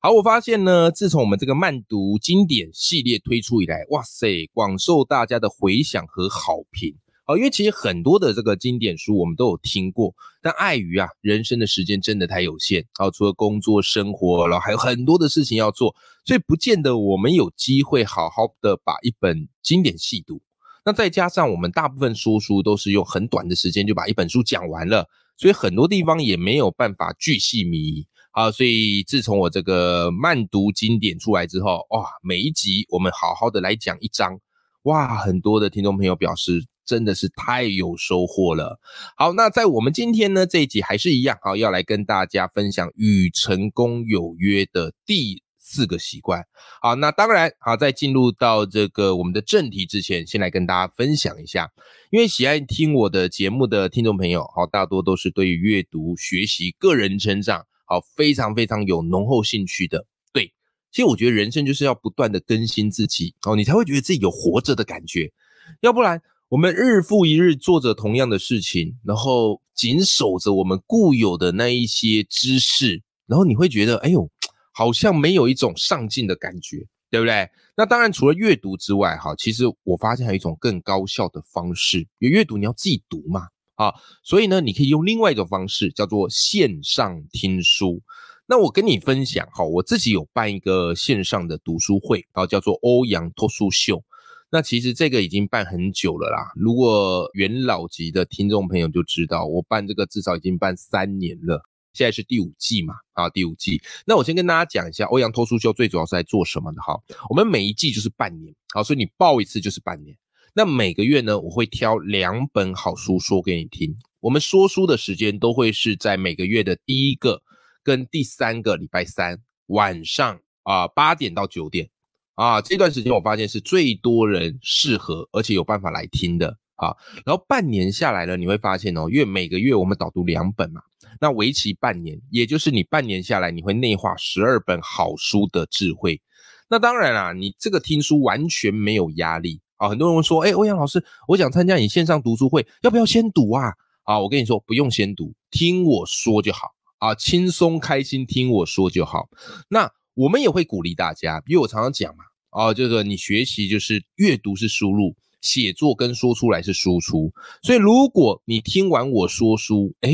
[0.00, 6.94] 好，我发现呢，自从我们这个慢读经典系列推出以来，哇塞，广受大家的回响和好评。
[7.24, 15.92] 好，因为其实很多的这个经典书我们都有听过，但碍于啊人生的时间真的太有限，好，除了工作生活，然后还有很多的事情要做，
[16.24, 20.40] 所以不见得我们有机会好好的把一本经典细读。
[20.84, 28.06] 那再加上我们大部分说书都是用很短的时间就把一本书讲完了，所以很多地方也没有办法巨细靡。
[28.38, 34.38] 啊，所以自从我这个慢读经典出来之后，哇，每一集我们好好的来讲一章，
[34.84, 38.78] 哇，很多的听众朋友表示真的是太有收获了。
[39.16, 46.44] 好，那在我们今天呢这一集还是一样，好，要来跟大家分享与成功有约的第四个习惯。
[46.80, 51.68] 好，那当然，好，在进入到这个我们的正题之前，先来跟大家分享一下，
[52.12, 57.66] 因为喜爱听我的节目的听众朋友，好，大多都是对于阅读、学习、个人成长。
[57.88, 60.52] 好，非常非常有浓厚兴趣的，对，
[60.92, 65.32] 其实我觉得人生就是要不断的更新自己，哦，你才会觉得自己有活着的感觉，
[65.80, 74.30] 要不然我们日复一日做着同样的事情，然后紧守着我们固有的那一些知识，然后你会觉得，哎呦，
[74.72, 77.48] 好像没有一种上进的感觉，对不对？
[77.74, 83.48] 那当然，除了阅读之外，哈，其实我发现还有一种更高效的方式，有阅读你要自己读嘛。
[83.78, 88.02] 啊，所以呢，你可以用另外一种方式，叫做线上听书。
[88.44, 94.02] 那我跟你分享，哈，我自己有办一个线上的读书会，啊，叫做欧阳脱书秀。
[94.50, 96.50] 那其实这个已经办很久了啦。
[96.56, 103.80] 如果元老级的听众朋友就知道，我办这个至少已经办三年了，现在是第五季嘛，啊，第五季。
[104.04, 106.98] 那我先跟大家讲一下，欧阳脱书秀最主要是在做什么的哈。
[107.28, 110.16] 我们每一季就是半年，好，所以你报一次就是半年。
[110.58, 113.94] 那每个月呢，我会挑两本好书说给你听。
[114.18, 117.40] 我们说书的时间都会是在每个月的第一个
[117.84, 121.88] 跟第三个礼拜三晚上啊八点到九点
[122.34, 126.90] 啊这段时间，我发现是最多人适合而且有办法来听的啊。
[127.24, 130.80] 然后半年下来了，你会发现哦，因为每个月我们导读两本嘛，
[131.20, 136.20] 那为期半年，也就是你半年下来，你会内化十二本好书的智慧。
[136.68, 139.60] 那当然啦，你这个听书完全没有压力。
[139.78, 143.72] 啊，很多人会说，哎，欧阳老师，我想参加你线上读书会，要不要先读啊？
[144.04, 146.68] 啊，我跟你说，不用先读，听我说就好
[146.98, 149.28] 啊，轻松开心听我说就好。
[149.68, 157.32] 那我们也会鼓励大家，因为我常常讲嘛，啊，这个你学习就是阅读是输入，写作跟说出来是输出。
[157.62, 160.10] 所以如果你听完我说书，哎，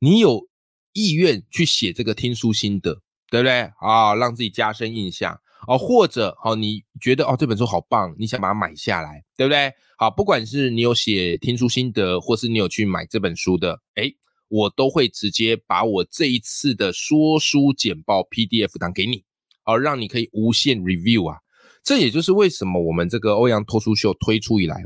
[0.00, 0.48] 你有
[0.92, 3.00] 意愿去写这个听书心得，
[3.30, 3.70] 对不对？
[3.78, 5.38] 啊，让自己加深印象。
[5.66, 9.72] 哦，或者好，你觉得哦这本书好棒，你想把它买下来，对不对？
[9.96, 14.12] 好，不管是你有写听书心得，或是你有去买这本书的，哎，
[14.48, 19.24] 我都会直接把我这一次的说书简报 PDF 档给你，
[19.62, 21.38] 好，让你可以无限 review 啊。
[21.84, 24.82] 这也就是为什么我们这个欧阳脱书秀推出以来，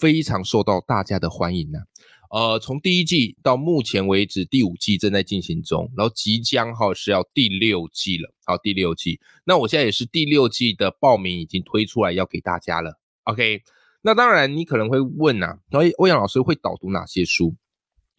[0.00, 1.78] 非常受到大家的欢迎呢。
[2.30, 8.32] 呃，从第一季到目前为止，第五季正在进行中，然后即将哈是要第六季了。
[8.44, 13.00] 好，第六季，那我现在也是第六季的报名已经推出来要给大家了。
[13.24, 13.62] OK，
[14.02, 17.56] 那当然你可能会问呐，然后欧阳老师会导读哪些书？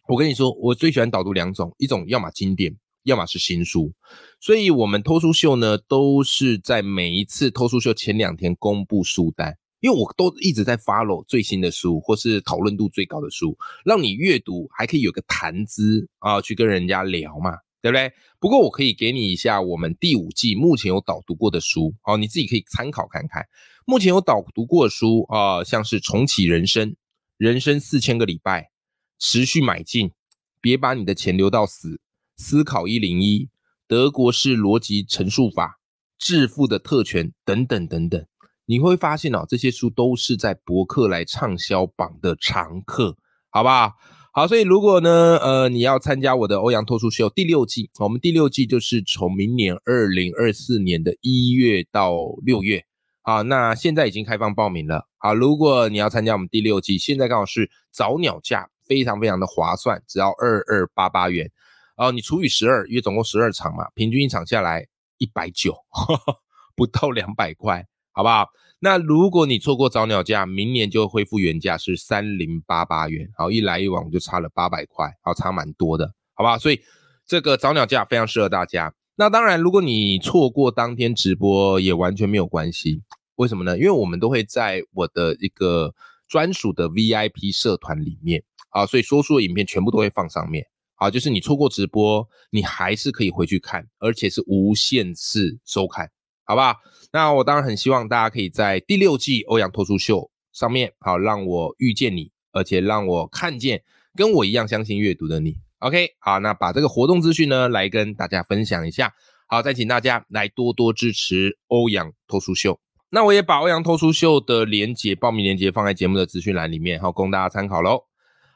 [0.06, 3.94] 我跟你说，我最喜欢导读两种，一种要么经典，要么是新书。
[4.40, 9.56] 所以我们偷书秀呢，都是在每一次偷书秀前两天公布书单。
[9.82, 17.50] 因为我都一直在 follow 最新的书，或是讨论度最高的书，让你阅读还可以有个谈资啊，去跟人家聊嘛，
[17.80, 18.12] 对不对？
[18.38, 23.44] 不过我可以给你一下我们第五季目前有导读过的书，哦，你自己可以参考看看。
[23.84, 26.94] 目前有导读过的书啊，像是重启人生、
[27.36, 28.70] 人生四千个礼拜、
[29.18, 30.12] 持续买进、
[30.60, 32.00] 别把你的钱留到死、
[32.36, 33.48] 思考一零一、
[33.88, 35.80] 德国式逻辑陈述法、
[36.16, 38.24] 致富的特权等等等等。
[38.66, 43.16] 你会发现哦，这些书都是在博客来畅销榜的常客，
[43.50, 43.92] 好不好？
[44.34, 52.82] 好，所以如果呢，呃，你要参加我的欧阳脱书秀第六季，我们第六季就是从明年二零二四年的一月到六月，
[53.20, 61.50] 好，那现在已经开放报名了，好，如果你要参加我们第六季，现在刚好是早鸟价，非常非常的划算，只要二二八八元，
[61.98, 64.86] 哦，你除以十二，因为总共十二场嘛，平均一场下来
[65.18, 65.76] 一百九，
[66.74, 67.86] 不到两百块。
[68.12, 68.48] 好不好？
[68.78, 76.58] 那如果你错过早鸟价，明年就恢复原价是三零八八元，好，一来一往就差了八百块，好，差蛮多的，好不好？
[76.58, 76.80] 所以
[77.26, 78.92] 这个早鸟价非常适合大家。
[79.14, 83.02] 那当然，如果你错过当天直播，也完全没有关系。
[83.36, 83.76] 为什么呢？
[83.78, 85.94] 因为我们都会在我的一个
[86.26, 90.66] 专属的 VIP 社团里面啊，所以说书的影片全部都会放上面。
[90.94, 96.10] 好，就是你错过直播，你还是可以回去看，而且是无限次收看，
[96.44, 96.76] 好不好？
[97.12, 103.82] 那我当然很希望大家可以在第六季欧阳脱书秀上面，好让我遇见你，而且让我看见
[104.16, 105.56] 跟我一样相信阅读的你。
[105.78, 109.12] OK，好，那把这个活动资讯呢来跟大家分享一下。
[109.46, 112.80] 好，再请大家来多多支持欧阳脱书秀。
[113.10, 118.04] 那我也把欧阳脱书秀的连结、报名连结放在节目的资讯栏里面，好供大家参考喽。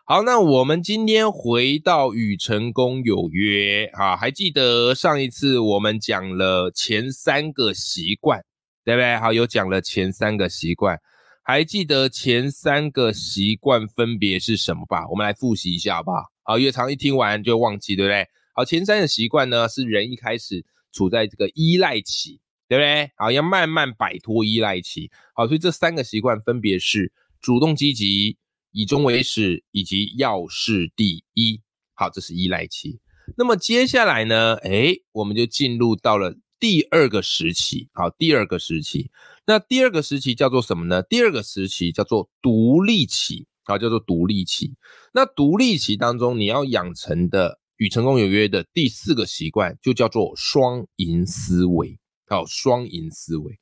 [0.09, 8.41] 好，那我们今天回到与成功有约啊，还记得上一次我们讲了前三个习惯，
[8.85, 9.17] 对不对？
[9.17, 10.97] 好，有讲了前三个习惯，
[11.43, 15.09] 还记得前三个习惯分别是什么吧？
[15.09, 16.23] 我们来复习一下好不好？
[16.45, 18.29] 好，越长一听完就忘记，对不对？
[18.55, 22.41] 好，前三个习惯呢，是人一开始处在这个依赖期。
[22.69, 23.11] 对不对？
[23.17, 25.11] 好，要慢慢摆脱依赖期。
[25.35, 28.37] 好，所以这三个习惯分别是主动积极、
[28.77, 31.63] 以终为始以及要事第一。
[31.95, 33.01] 好，这是依赖期。
[33.39, 34.55] 那么接下来呢？
[34.57, 37.89] 哎，我们就进入到了第二个时期。
[37.95, 39.11] 好，第二个时期。
[39.47, 41.03] 那第二个时期叫做什么呢？
[41.03, 43.47] 第二个时期叫做独立期。
[43.65, 44.75] 好，叫做独立期。
[45.15, 51.99] 那独立期当中，你要养成的与成功有约的第四个习惯，就叫做双赢思维。
[52.27, 53.59] 好，双赢思维，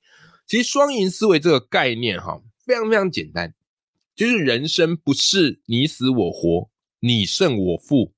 [0.49, 3.55] 其实双赢思维这个概念哈，非常非常简单，
[4.15, 6.71] 就是人生不是你死我活，
[7.01, 8.13] 你胜我负，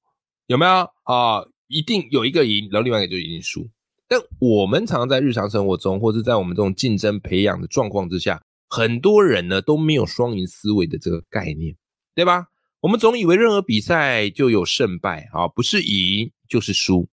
[0.46, 0.72] 有没有
[1.04, 1.46] 啊？
[1.68, 3.68] 一定有一个赢，然后另外一个就一定输。
[4.06, 11.74] 但我们常常在日常生活中，或是在我们这种竞争培养的状况之下，很多人呢都没有双赢思维的这个概念，
[12.14, 12.46] 对吧？
[12.80, 17.08] 我们总以为任何比赛就有胜败啊，不是赢就是输。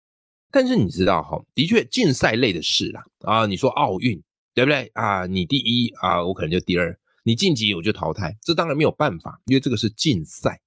[0.52, 4.20] 但是你知道哈，的确竞赛类的事啦啊，你说奥运
[4.56, 5.28] 对不对啊？
[5.28, 6.98] 你第一啊，我可能就第二，
[7.30, 10.60] 你晋级我就淘汰，这当然没有办法，因为这个是竞赛，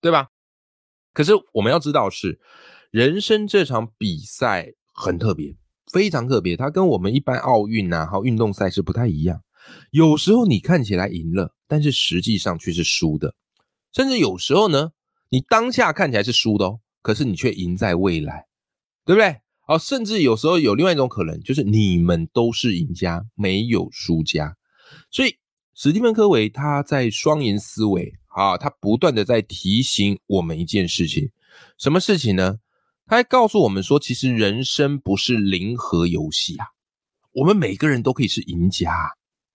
[0.00, 0.28] 对吧？
[1.12, 2.38] 可是我们要知道是，
[2.92, 5.56] 人生这场比赛很特别，
[5.90, 9.42] 非常特别，它跟我们一般奥运呐还有运动赛事不太一样。
[9.90, 13.34] 有时候你看起来赢了，但是实际上却是输的，
[13.92, 14.92] 甚至有时候呢，
[15.30, 18.46] 你当下看起来是输的哦，可是你却赢在未来。
[19.04, 19.36] 对不对？
[19.68, 24.56] 哦，甚至有时候有另外一种可能，就是你们都是赢家，没有输家。
[25.12, 25.36] 所以
[25.78, 31.30] 史蒂芬·科维他在双赢思维啊，他不断的在提醒我们一件事情，
[31.76, 32.60] 什么事情呢？
[33.04, 36.64] 他还告诉我们说，其实人生不是零和游戏啊，
[37.32, 38.90] 我们每个人都可以是赢家。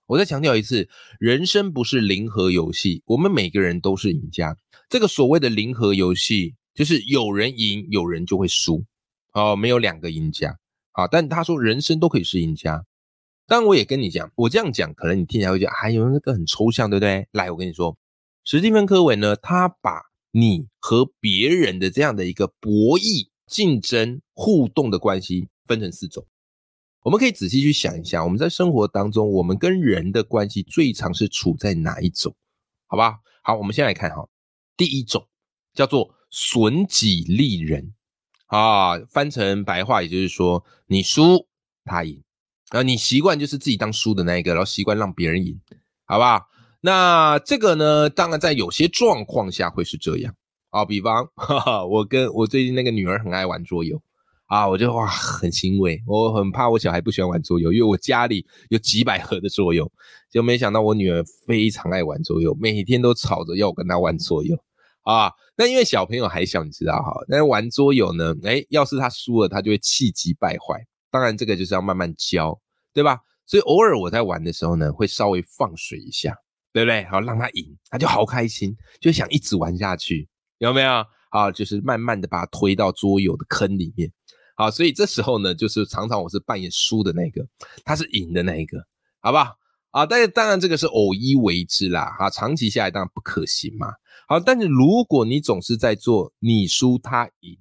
[0.05, 0.87] 我再强调一次，
[1.19, 4.55] 人生不是零和游戏，我们每个人都是赢家。
[4.89, 8.85] 这个所谓的零和游戏，就是有人赢，有人就会输。
[9.33, 10.55] 哦，没有两个赢家，
[10.91, 12.85] 啊，但他说人生都可以是赢家。
[13.47, 17.27] 当然，我也跟你讲，我这样讲，可能你听起来会觉得，哎呦，那个很抽象，对不对？
[17.31, 17.97] 来，我跟你说，
[18.45, 20.01] 史蒂芬·科维呢，他把
[20.31, 26.25] 你和别人的这样的一个博弈、竞争、互动的关系分成四种。
[27.03, 32.33] 我们可以仔细去想一下，我们在生活当中，我们跟人的关系最常是处在哪一种？
[32.87, 33.19] 好吧？
[33.43, 34.29] 好，我们先来看哈，
[34.77, 35.27] 第一种
[35.73, 37.93] 叫做损己利人。
[38.47, 41.47] 啊，翻成白话，也就是说，你输
[41.85, 42.21] 他赢，
[42.71, 45.59] 啊，你习惯就是自己当输的那一个，然后习惯让别人赢，
[46.05, 46.41] 好不好？
[46.79, 50.33] 那这个呢，当然在有些状况下会是这样
[50.69, 54.01] 啊，比方， 哈哈，我跟我最近那个女儿很爱玩桌游
[54.47, 59.91] 啊，我就哇很欣慰，我很怕我小孩不喜欢玩桌游，因为我家里有几百盒的桌游，
[60.31, 64.57] 就没想到我女儿非常爱玩桌游，每天都吵着要我跟她玩桌游。
[65.03, 67.11] 啊， 那因为小朋友还小，你知道哈。
[67.27, 68.33] 那玩桌游呢？
[68.43, 70.85] 哎，要是他输了，他就会气急败坏。
[71.11, 72.59] 当然，这个就是要慢慢教，
[72.93, 73.19] 对吧？
[73.45, 76.35] 所以偶尔我在玩的时候呢，会稍微放水一下，
[76.71, 77.03] 对不对？
[77.05, 80.27] 好，让他赢，他就好开心，就想一直玩下去，
[80.59, 81.05] 有没有？
[81.29, 84.11] 啊，就是慢慢的把他推到桌游的坑里面。
[84.55, 87.45] 好，所以这时候呢，就是常常我是扮演输的那个，
[87.83, 88.77] 他是赢的那一个，
[89.19, 89.55] 好不好？
[89.91, 93.91] 啊，但是当然这个是偶一为之啦，哈，长期下来当然不可行嘛。
[94.27, 97.57] 好，但是如果你总是在做你输他赢，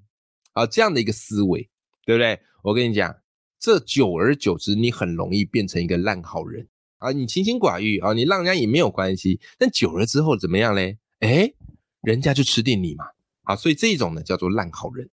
[0.53, 1.69] 啊这样的一个思维，
[2.05, 2.39] 对不对？
[2.63, 3.13] 我跟你讲，
[3.61, 7.13] 这久而久之，你很容易变成一个烂好人啊。
[7.13, 10.97] 你清心寡欲啊，你让人家也没有关系，但久了之后怎么样嘞？
[11.19, 11.53] 哎，
[12.01, 13.05] 人家就吃定你嘛。
[13.43, 15.11] 啊，所以这一种呢叫做烂好人。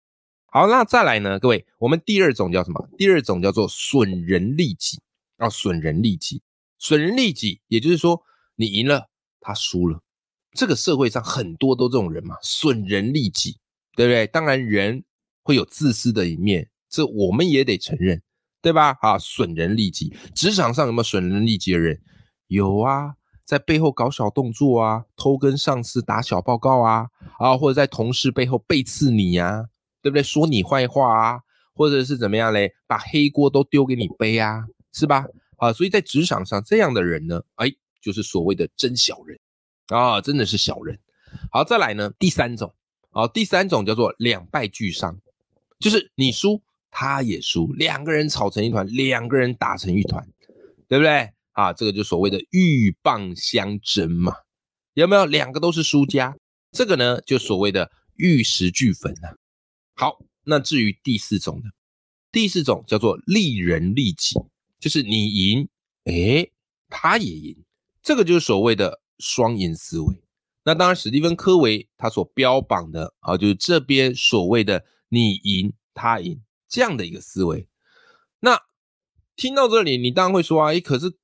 [0.47, 2.87] 好，那再来呢，各位，我们第二种叫什么？
[2.99, 5.01] 第二种叫做损人利己
[5.39, 6.43] 啊，损人利己。
[6.79, 8.23] 损人利己，也就是说
[8.57, 9.09] 你赢了，
[9.41, 10.03] 他输了。
[10.53, 13.59] 这个社会上很多都这种人嘛，损人利己，
[13.97, 14.27] 对不对？
[14.27, 15.03] 当然人
[15.43, 18.23] 会有自私的一面，这我们也得承认，
[18.65, 18.97] 对吧？
[19.03, 22.01] 啊，损人利己，职场上有没有损人利己的人？
[22.47, 23.13] 有啊，
[23.45, 29.69] 在背后搞小动作啊，偷跟上司打小报告啊，啊，或者在同事背后背刺你呀，
[30.01, 30.23] 对不对？
[30.23, 31.41] 说你坏话啊，
[31.75, 32.73] 或者是怎么样嘞？
[32.87, 35.27] 把黑锅都丢给你背啊，是吧？
[35.59, 39.39] 啊，所以在职场上这样的人呢，哎，就是所谓的真小人。
[39.89, 40.99] 啊，真的是小人。
[41.53, 42.75] 好，再来呢，第三种，
[43.11, 45.21] 啊，第三种叫做两败俱伤，
[45.79, 46.63] 就是你输，
[46.95, 50.25] 他也输，两个人吵成一团，两个人打成一团，
[50.87, 51.29] 对不对？
[51.51, 54.33] 啊，这个就所谓的鹬蚌相争嘛，
[54.95, 55.27] 有没有？
[55.27, 56.37] 两个都是输家，
[56.71, 59.35] 这个呢，就所谓的玉石俱焚啊。
[59.97, 61.71] 好，那至于第四种呢，
[62.31, 64.37] 第四种叫做利人利己，
[64.79, 65.69] 就是你赢，
[66.05, 66.49] 哎，
[66.89, 67.57] 他也赢，
[68.03, 69.01] 这个就是所谓的。
[69.21, 70.25] 双赢思维，
[70.65, 77.69] 那当然，史蒂芬·科维他所标榜的啊，就是这边所谓的你赢他赢这样的一个思维。
[78.41, 78.61] 那
[79.37, 81.15] 听到这里，你当然会说啊，诶，可是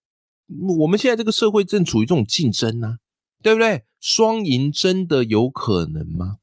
[0.78, 2.98] 我们现在这个社会正处于这种竞争呢，
[3.42, 3.84] 对不对？
[4.00, 6.38] 双赢真的有可能吗？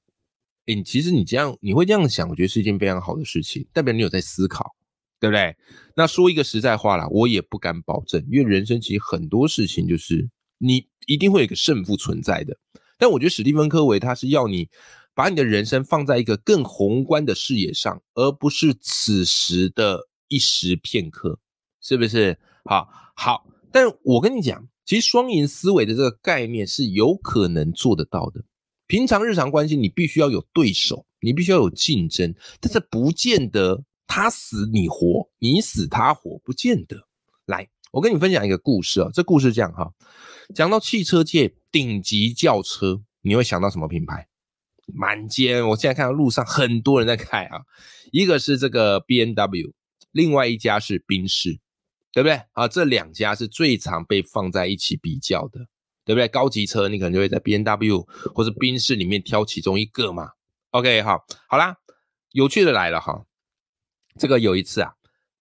[0.67, 4.75] 诶，其实你这样你会这样想，我觉得是一件非常好的事情，代表你有在思考，
[5.19, 5.55] 对不对？
[5.95, 10.29] 那说一个实在话啦，我也不敢保证，因为人生其实很多事情就是。
[10.59, 12.57] 你一定会有一个胜负存在的，
[12.97, 14.67] 但我觉得史蒂芬·科维他是要你
[15.17, 21.39] 把你的人生放在一个更宏观的视野上，而不是此时的一时片刻，
[21.81, 22.37] 是不是？
[22.65, 28.43] 好，好，但我跟你讲，其实双赢思维的这个概念是有可能做得到的。
[28.85, 37.07] 平常日常关系，你必须要有对手，你必须要有竞争，但是不见得他死你活，你死他活，不见得。
[37.47, 39.91] 来，我跟你分享一个故事啊，这故事这样哈。
[40.53, 44.27] 讲到汽车界顶级轿车，你会想到什么品牌？
[44.93, 47.61] 满街，我现在看到路上很多人在开啊。
[48.11, 49.73] 一个是这个 B N W，
[50.11, 51.59] 另外一家是宾士，
[52.13, 52.41] 对不对？
[52.53, 55.67] 啊，这两家是最常被放在一起比较的，
[56.05, 56.27] 对不对？
[56.29, 60.31] 高级车你可能就会在 B N W 或者宾士里面挑其中一个嘛。
[60.71, 61.75] OK，好，好啦，
[62.31, 63.25] 有趣的来了哈。
[64.17, 64.93] 这个有一次啊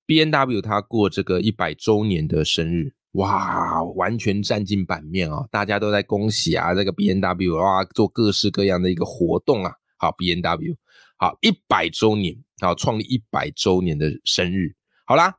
[0.07, 2.96] ，B N W 它过这个一百周年的生日。
[3.16, 5.46] 哇，完全占尽版面啊！
[5.50, 9.73] 大家都在恭喜啊，这个 B N W 哇，做各式各样的一个活动啊。
[9.99, 10.75] 好，B N W
[11.16, 14.75] 好一百周年，好创立一百周年的生日。
[15.06, 15.35] 好啦，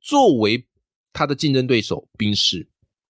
[0.00, 0.66] 作为
[1.12, 2.68] 他的竞争对手宾士，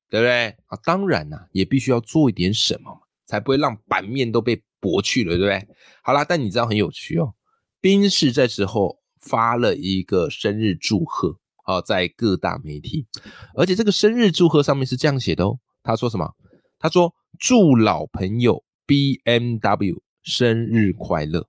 [0.09, 0.79] 对不对啊？
[0.85, 5.69] 当然啦，也必须要做一点什么，才不会让版面都被驳去了，对不对？
[6.03, 7.35] 好啦，但你知道很有趣哦，
[7.81, 11.41] 宾士这时候发了一个生日祝贺。
[11.63, 13.07] 好，在各大媒体，
[13.55, 15.59] 而且这个生日祝贺上面是这样写的哦。
[15.83, 16.35] 他说什么？
[16.79, 21.49] 他说：“祝老朋友 B M W 生日快乐，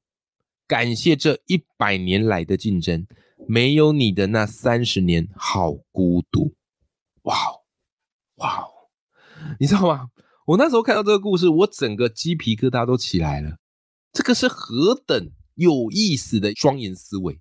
[0.67, 3.08] 感谢这一百年来的竞争，
[3.48, 6.53] 没有你的那三十年好孤独。”
[7.24, 7.62] 哇哦，
[8.36, 8.67] 哇哦，
[9.60, 10.10] 你知道吗？
[10.46, 13.58] 我那时候看到这个故事，我整个鸡皮疙瘩都起来了。
[14.12, 17.39] 这个是何等有意思的双赢思维，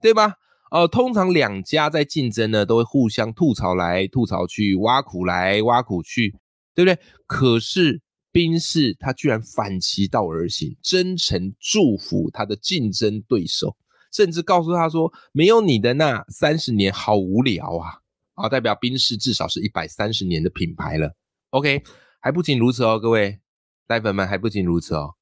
[0.00, 0.36] 对吧？
[0.70, 6.34] 哦，通常两家在竞争呢，都会互相吐槽来吐槽去，挖苦来挖苦去，
[6.74, 6.98] 对不对？
[7.26, 8.00] 可是
[8.32, 13.76] 宾士他居然反其道而行，真诚祝福他的竞争对手，
[14.12, 18.00] 甚至告诉他说：“没有你的那三十年好无聊啊！”
[18.34, 21.14] 啊，代表宾士至少是一百三十年的品牌了。
[21.50, 21.84] OK，
[22.20, 23.38] 还不仅如此哦，各位
[23.86, 25.14] 奶粉们还不仅如此哦。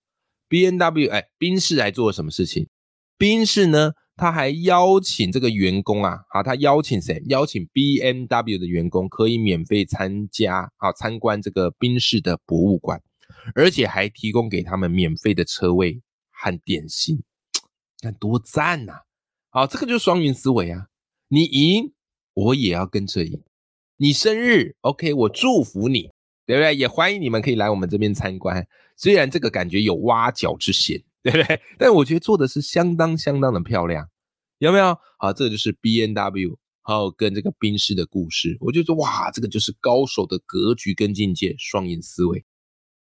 [0.48, 2.68] B N W 哎，宾士还做了什么事情？
[3.18, 3.92] 宾士呢？
[4.14, 7.22] 他还邀请这个员工啊，好，他邀请谁？
[7.26, 13.02] 邀请 B M W 的员工可以免费参加啊，参观这个宾士的博物馆，
[13.54, 17.22] 而且还提供给他们免费的车位和点心，
[18.00, 19.00] 看多赞呐！
[19.48, 20.88] 好，这个就是双赢思维啊，
[21.28, 21.92] 你赢，
[22.34, 23.42] 我也要跟着赢。
[23.96, 26.10] 你生日，OK，我祝福你，
[26.44, 26.76] 对不对？
[26.76, 28.66] 也欢迎你们可以来我们这边参观，
[28.96, 31.02] 虽然这个感觉有挖角之嫌。
[31.24, 31.60] 对不对？
[31.78, 34.08] 但我觉得做的是相当相当的漂亮，
[34.58, 34.98] 有没有？
[35.18, 38.56] 好，这就是 B N W，还有跟这个宾士的故事。
[38.58, 42.44] 我就说，哇，这个就是高手的格局跟境界，双赢思维。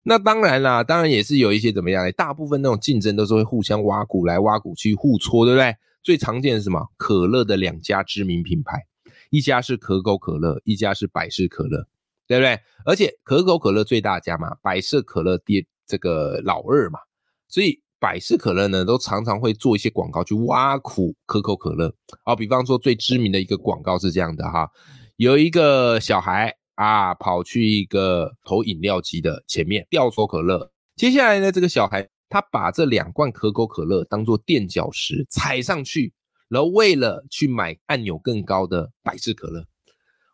[0.04, 2.12] 那当然啦，当然也是有一些怎么样呢？
[2.12, 5.74] 大部分那种竞争都是会互相挖苦来挖苦去，互搓，对不对？
[6.04, 6.88] 最常见是什么？
[6.98, 8.86] 可乐的两家知名品牌，
[9.30, 11.88] 一家是可口可乐，一家是百事可乐，
[12.28, 12.60] 对不对？
[12.86, 17.00] 而且可口可乐最大家嘛，百事可乐第这个老二嘛，
[17.48, 17.82] 所以。
[18.00, 21.94] 百事可乐呢，都常常会做一些广告去挖苦可口可乐。
[22.24, 24.70] 好，比方说最知名的一个广告是这样的哈，
[25.18, 30.72] 有一个小孩啊，跑去一个投饮料机的前面掉手可乐。
[30.96, 36.14] 接下来呢，这个小孩他把这两罐可口可乐当做垫脚石踩上去，
[36.48, 39.66] 然后为了去买按钮更高的百事可乐，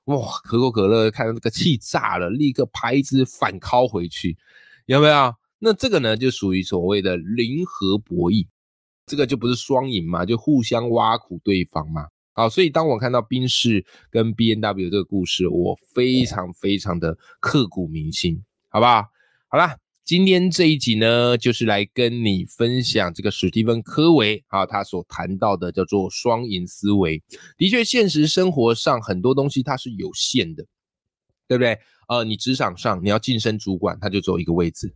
[0.06, 4.38] 哇，可口可乐看到这个气炸了，立刻拍子反敲回去，
[4.86, 5.34] 有没有？
[5.60, 8.48] 那这个呢，就属于所谓的零和博弈，
[9.06, 12.08] 这个就不是双赢嘛，就互相挖苦对方嘛。
[12.34, 19.06] 好，所以当我看到宾士跟 B N W 这个故事，我非常非常的刻骨铭心，好不好？
[19.48, 19.78] 好啦。
[20.04, 27.24] 今天这一集呢，就是来跟你分享这个史蒂芬·科维啊，他所谈到的叫做双赢思维。
[27.58, 30.64] 的确，现实生活上很多东西它是有限的，
[31.48, 31.80] 对不对？
[32.08, 34.90] 呃，你职场上你要晋升主管，他就只有一个位置；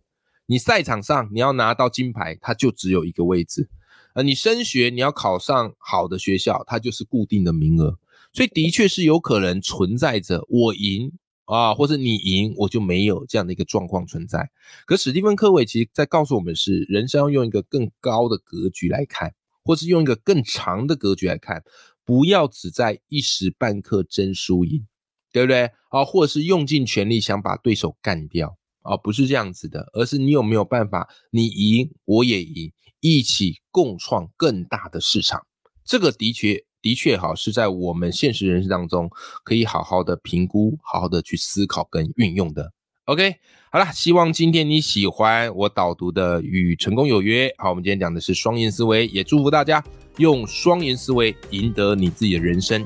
[0.50, 3.70] 你赛场上你要拿到金牌，它就只有一个位置。
[4.16, 8.00] 呃，你升学你要考上好的学校，它就是固定的名额。
[8.34, 11.12] 所以，的确是有可能存在着我赢。
[11.46, 14.52] 啊，或者你赢，我就没有这样的一个状况存在。
[14.86, 21.64] 可史蒂芬·科维其实在告诉我们是，人生要用一个更高的格局来看，或是用一个更长的格局来看，
[22.06, 24.86] 不要只在一时半刻争输赢，
[25.32, 25.72] 对不对？
[25.90, 28.59] 啊，或者是用尽全力想把对手干掉
[28.90, 35.46] 啊，不是这样子的，而是你有没有办法，你赢我也赢，一起共创更大的市场。
[35.86, 36.64] 这个的确。
[36.82, 39.10] 的确，哈，是在我们现实人生当中
[39.44, 42.72] 可以好好的评估、好好的去思考跟运用的。
[43.04, 43.36] OK，
[43.70, 47.50] 好了，希望今天你喜欢我导读的《与成功有约》。
[47.58, 49.84] 好，我们今天讲的是双赢思维，也祝福大家
[50.20, 52.82] 用双赢思维赢得你自己的人生。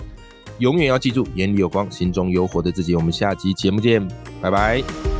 [0.57, 2.95] 永远要记住，眼里有光，心中有火的自己。
[2.95, 4.07] 我们下期节目见，
[4.41, 5.12] 拜拜。